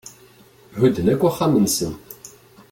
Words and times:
Hudden 0.77 1.11
akk 1.13 1.21
axxam-nsen. 1.29 1.91